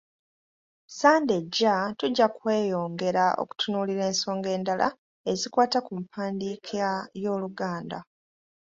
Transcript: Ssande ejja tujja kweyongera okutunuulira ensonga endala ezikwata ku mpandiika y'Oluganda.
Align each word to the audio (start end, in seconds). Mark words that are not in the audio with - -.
Ssande 0.87 1.33
ejja 1.41 1.75
tujja 1.99 2.27
kweyongera 2.37 3.25
okutunuulira 3.41 4.03
ensonga 4.11 4.49
endala 4.57 4.87
ezikwata 5.31 5.79
ku 5.85 5.93
mpandiika 6.01 6.89
y'Oluganda. 7.21 7.99